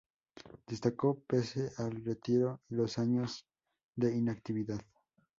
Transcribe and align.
Destacó 0.65 1.19
pese 1.27 1.69
al 1.77 2.03
retiro 2.03 2.61
y 2.69 2.73
los 2.73 2.97
años 2.97 3.45
de 3.95 4.15
inactividad. 4.17 4.81